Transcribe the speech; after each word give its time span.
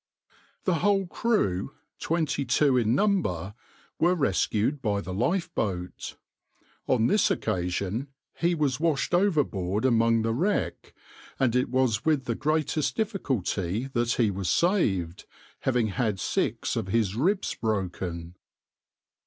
The 0.63 0.79
whole 0.81 1.05
crew, 1.05 1.75
twenty 1.99 2.43
two 2.43 2.75
in 2.75 2.95
number, 2.95 3.53
were 3.99 4.15
rescued 4.15 4.81
by 4.81 4.99
the 4.99 5.13
lifeboat. 5.13 6.17
On 6.87 7.05
this 7.05 7.29
occasion 7.29 8.07
he 8.33 8.55
was 8.55 8.79
washed 8.79 9.13
overboard 9.13 9.85
among 9.85 10.23
the 10.23 10.33
wreck, 10.33 10.95
and 11.39 11.55
it 11.55 11.69
was 11.69 12.03
with 12.03 12.25
the 12.25 12.33
greatest 12.33 12.95
difficulty 12.97 13.89
that 13.93 14.13
he 14.13 14.31
was 14.31 14.49
saved, 14.49 15.27
having 15.59 15.89
had 15.89 16.19
six 16.19 16.75
of 16.75 16.87
his 16.87 17.15
ribs 17.15 17.53
broken. 17.53 18.33